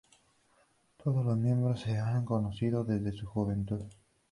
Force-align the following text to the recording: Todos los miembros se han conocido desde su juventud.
Todos 0.97 1.23
los 1.23 1.37
miembros 1.37 1.81
se 1.81 1.99
han 1.99 2.25
conocido 2.25 2.83
desde 2.83 3.11
su 3.11 3.27
juventud. 3.27 3.83